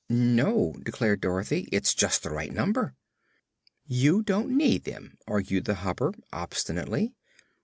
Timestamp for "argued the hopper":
5.27-6.11